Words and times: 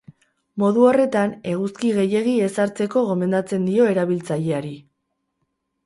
Modu 0.61 0.85
horretan, 0.91 1.35
eguzki 1.51 1.91
gehiegi 1.99 2.35
ez 2.47 2.51
hartzeko 2.65 3.05
gomendatzen 3.11 3.71
dio 3.71 3.87
erabiltzailaeri. 3.95 4.77